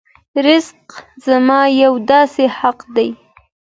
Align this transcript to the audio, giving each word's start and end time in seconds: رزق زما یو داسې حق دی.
رزق 0.45 0.87
زما 1.25 1.61
یو 1.83 1.93
داسې 2.11 2.43
حق 2.59 2.79
دی. 2.95 3.09